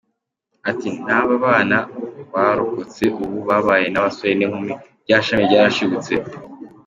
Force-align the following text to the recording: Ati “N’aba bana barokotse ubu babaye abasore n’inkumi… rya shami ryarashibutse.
Ati 0.69 0.89
“N’aba 1.05 1.33
bana 1.45 1.77
barokotse 2.33 3.03
ubu 3.21 3.37
babaye 3.47 3.85
abasore 3.99 4.33
n’inkumi… 4.35 4.73
rya 5.03 5.17
shami 5.25 5.43
ryarashibutse. 5.49 6.13